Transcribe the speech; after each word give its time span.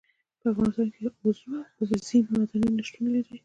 په 0.39 0.45
افغانستان 0.51 0.87
کې 0.93 0.99
اوبزین 1.79 2.23
معدنونه 2.33 2.81
شتون 2.87 3.05
لري. 3.13 3.35